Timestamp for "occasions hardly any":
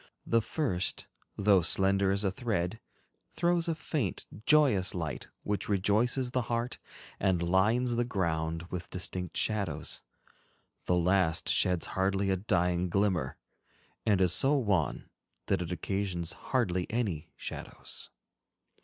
15.71-17.29